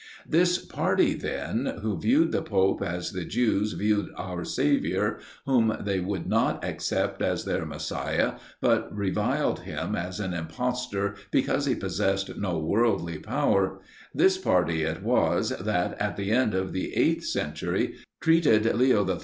[0.27, 5.99] This party then, who viewed the pope as the Jews viewed our Saviour, whom they
[5.99, 12.35] would not accept as their Messias, but reviled him as an impostor because he possessed
[12.35, 13.79] no worldly power;
[14.11, 19.19] this party it was that, at the end of the 8th century, treated Leo III.